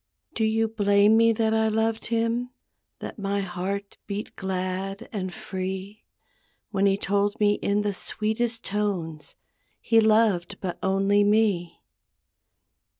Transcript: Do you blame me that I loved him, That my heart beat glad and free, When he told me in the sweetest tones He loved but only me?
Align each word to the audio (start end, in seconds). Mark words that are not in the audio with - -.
Do 0.33 0.43
you 0.45 0.67
blame 0.67 1.15
me 1.15 1.31
that 1.33 1.53
I 1.53 1.67
loved 1.67 2.07
him, 2.07 2.49
That 3.01 3.19
my 3.19 3.41
heart 3.41 3.99
beat 4.07 4.35
glad 4.35 5.07
and 5.13 5.31
free, 5.31 6.05
When 6.71 6.87
he 6.87 6.97
told 6.97 7.39
me 7.39 7.59
in 7.61 7.83
the 7.83 7.93
sweetest 7.93 8.63
tones 8.65 9.35
He 9.79 10.01
loved 10.01 10.59
but 10.59 10.79
only 10.81 11.23
me? 11.23 11.83